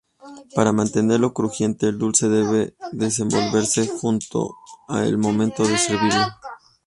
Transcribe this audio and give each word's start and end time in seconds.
Para 0.55 0.71
mantenerlo 0.73 1.31
crujiente, 1.31 1.87
el 1.87 1.99
dulce 1.99 2.27
debe 2.27 2.73
desenvolverse 2.91 3.87
junto 3.87 4.55
en 4.89 4.97
el 4.97 5.19
momento 5.19 5.63
de 5.63 5.77
servirlo. 5.77 6.25